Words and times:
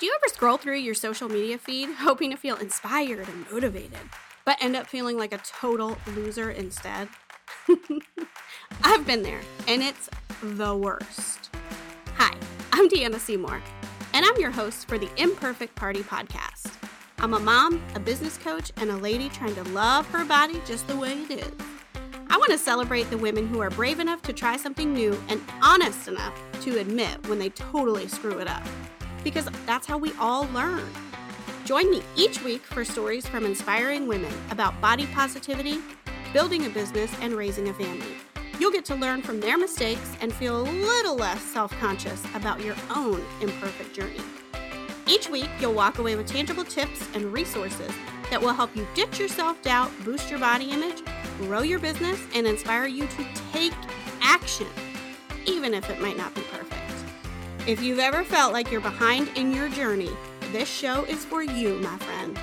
Do 0.00 0.06
you 0.06 0.16
ever 0.18 0.32
scroll 0.32 0.56
through 0.56 0.78
your 0.78 0.94
social 0.94 1.28
media 1.28 1.58
feed 1.58 1.90
hoping 1.98 2.30
to 2.30 2.36
feel 2.38 2.56
inspired 2.56 3.28
and 3.28 3.52
motivated, 3.52 3.98
but 4.46 4.56
end 4.58 4.74
up 4.74 4.86
feeling 4.86 5.18
like 5.18 5.34
a 5.34 5.38
total 5.38 5.98
loser 6.16 6.50
instead? 6.50 7.06
I've 8.82 9.06
been 9.06 9.22
there, 9.22 9.42
and 9.68 9.82
it's 9.82 10.08
the 10.42 10.74
worst. 10.74 11.50
Hi, 12.16 12.34
I'm 12.72 12.88
Deanna 12.88 13.18
Seymour, 13.18 13.60
and 14.14 14.24
I'm 14.24 14.40
your 14.40 14.50
host 14.50 14.88
for 14.88 14.96
the 14.96 15.10
Imperfect 15.18 15.74
Party 15.74 16.00
podcast. 16.00 16.72
I'm 17.18 17.34
a 17.34 17.38
mom, 17.38 17.82
a 17.94 18.00
business 18.00 18.38
coach, 18.38 18.72
and 18.78 18.90
a 18.90 18.96
lady 18.96 19.28
trying 19.28 19.54
to 19.56 19.64
love 19.64 20.06
her 20.12 20.24
body 20.24 20.62
just 20.64 20.88
the 20.88 20.96
way 20.96 21.12
it 21.12 21.40
is. 21.40 21.52
I 22.30 22.38
want 22.38 22.52
to 22.52 22.58
celebrate 22.58 23.10
the 23.10 23.18
women 23.18 23.46
who 23.46 23.60
are 23.60 23.68
brave 23.68 24.00
enough 24.00 24.22
to 24.22 24.32
try 24.32 24.56
something 24.56 24.94
new 24.94 25.22
and 25.28 25.42
honest 25.60 26.08
enough 26.08 26.32
to 26.62 26.78
admit 26.78 27.28
when 27.28 27.38
they 27.38 27.50
totally 27.50 28.08
screw 28.08 28.38
it 28.38 28.48
up 28.48 28.62
because 29.22 29.48
that's 29.66 29.86
how 29.86 29.98
we 29.98 30.12
all 30.18 30.48
learn. 30.52 30.88
Join 31.64 31.90
me 31.90 32.02
each 32.16 32.42
week 32.42 32.62
for 32.62 32.84
stories 32.84 33.26
from 33.26 33.44
inspiring 33.44 34.08
women 34.08 34.32
about 34.50 34.80
body 34.80 35.06
positivity, 35.06 35.78
building 36.32 36.66
a 36.66 36.70
business, 36.70 37.12
and 37.20 37.34
raising 37.34 37.68
a 37.68 37.74
family. 37.74 38.16
You'll 38.58 38.72
get 38.72 38.84
to 38.86 38.94
learn 38.94 39.22
from 39.22 39.40
their 39.40 39.56
mistakes 39.56 40.16
and 40.20 40.32
feel 40.34 40.60
a 40.60 40.64
little 40.64 41.16
less 41.16 41.40
self 41.40 41.72
conscious 41.78 42.22
about 42.34 42.60
your 42.60 42.74
own 42.94 43.24
imperfect 43.40 43.94
journey. 43.94 44.20
Each 45.06 45.28
week, 45.28 45.48
you'll 45.58 45.74
walk 45.74 45.98
away 45.98 46.14
with 46.14 46.26
tangible 46.26 46.64
tips 46.64 47.08
and 47.14 47.32
resources 47.32 47.90
that 48.30 48.40
will 48.40 48.52
help 48.52 48.76
you 48.76 48.86
ditch 48.94 49.18
your 49.18 49.28
self 49.28 49.60
doubt, 49.62 49.90
boost 50.04 50.30
your 50.30 50.38
body 50.38 50.70
image, 50.70 51.02
grow 51.38 51.62
your 51.62 51.78
business, 51.78 52.20
and 52.34 52.46
inspire 52.46 52.86
you 52.86 53.06
to 53.06 53.26
take 53.52 53.72
action, 54.22 54.66
even 55.46 55.74
if 55.74 55.88
it 55.88 56.00
might 56.00 56.16
not 56.16 56.34
be 56.34 56.42
perfect. 56.42 56.89
If 57.70 57.80
you've 57.80 58.00
ever 58.00 58.24
felt 58.24 58.52
like 58.52 58.72
you're 58.72 58.80
behind 58.80 59.28
in 59.36 59.54
your 59.54 59.68
journey, 59.68 60.10
this 60.50 60.68
show 60.68 61.04
is 61.04 61.24
for 61.24 61.40
you, 61.40 61.76
my 61.76 61.96
friend. 61.98 62.36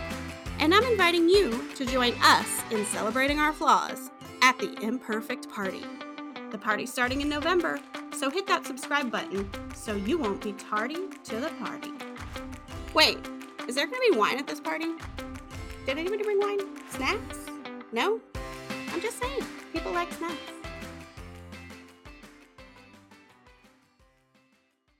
And 0.60 0.74
I'm 0.74 0.86
inviting 0.86 1.28
you 1.28 1.68
to 1.76 1.86
join 1.86 2.14
us 2.22 2.64
in 2.72 2.86
celebrating 2.86 3.38
our 3.38 3.52
flaws 3.52 4.10
at 4.42 4.58
the 4.58 4.74
Imperfect 4.82 5.50
Party. 5.50 5.84
The 6.52 6.58
party's 6.58 6.94
starting 6.94 7.20
in 7.20 7.28
November, 7.28 7.78
so 8.16 8.30
hit 8.30 8.48
that 8.48 8.66
subscribe 8.66 9.12
button 9.12 9.50
so 9.76 9.98
you 9.98 10.18
won't 10.18 10.42
be 10.42 10.54
tardy 10.54 11.10
to 11.26 11.36
the 11.42 11.50
party. 11.62 11.92
Wait, 12.94 13.18
is 13.68 13.76
there 13.76 13.86
gonna 13.86 14.00
be 14.10 14.18
wine 14.18 14.38
at 14.38 14.48
this 14.48 14.62
party? 14.62 14.94
Did 15.86 15.98
anybody 15.98 16.24
bring 16.24 16.40
wine? 16.40 16.60
Snacks? 16.92 17.40
No? 17.92 18.22
I'm 18.94 19.02
just 19.02 19.20
saying, 19.20 19.44
people 19.74 19.92
like 19.92 20.10
snacks. 20.14 20.57